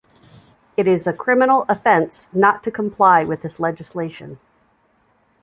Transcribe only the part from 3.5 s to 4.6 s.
legislation.